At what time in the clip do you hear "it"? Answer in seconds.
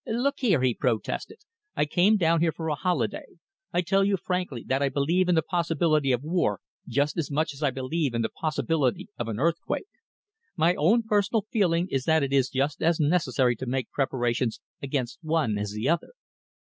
12.23-12.33